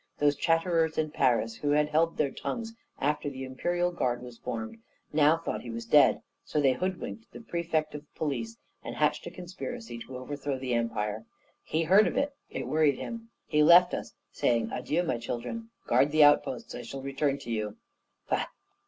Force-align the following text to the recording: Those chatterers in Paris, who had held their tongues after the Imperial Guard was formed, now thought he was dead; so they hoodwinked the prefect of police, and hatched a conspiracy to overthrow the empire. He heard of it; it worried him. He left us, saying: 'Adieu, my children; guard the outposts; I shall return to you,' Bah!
Those 0.17 0.35
chatterers 0.35 0.97
in 0.97 1.11
Paris, 1.11 1.57
who 1.57 1.69
had 1.69 1.89
held 1.89 2.17
their 2.17 2.31
tongues 2.31 2.73
after 2.99 3.29
the 3.29 3.43
Imperial 3.43 3.91
Guard 3.91 4.23
was 4.23 4.39
formed, 4.39 4.79
now 5.13 5.37
thought 5.37 5.61
he 5.61 5.69
was 5.69 5.85
dead; 5.85 6.23
so 6.43 6.59
they 6.59 6.73
hoodwinked 6.73 7.31
the 7.31 7.39
prefect 7.39 7.93
of 7.93 8.11
police, 8.15 8.57
and 8.83 8.95
hatched 8.95 9.27
a 9.27 9.29
conspiracy 9.29 9.99
to 9.99 10.17
overthrow 10.17 10.57
the 10.57 10.73
empire. 10.73 11.25
He 11.63 11.83
heard 11.83 12.07
of 12.07 12.17
it; 12.17 12.33
it 12.49 12.65
worried 12.65 12.97
him. 12.97 13.29
He 13.45 13.61
left 13.61 13.93
us, 13.93 14.15
saying: 14.31 14.71
'Adieu, 14.71 15.03
my 15.03 15.19
children; 15.19 15.69
guard 15.85 16.11
the 16.11 16.23
outposts; 16.23 16.73
I 16.73 16.81
shall 16.81 17.03
return 17.03 17.37
to 17.37 17.51
you,' 17.51 17.77
Bah! 18.27 18.47